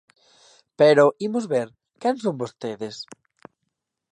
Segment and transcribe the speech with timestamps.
[0.79, 1.67] Pero, imos ver,
[2.01, 2.95] ¿quen son vostedes?